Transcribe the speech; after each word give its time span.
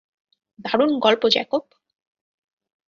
দারুণ 0.59 0.91
গল্প 0.99 1.23
জ্যাকব। 1.27 1.63